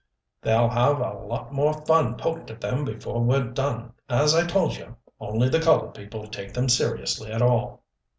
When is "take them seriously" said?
6.25-7.31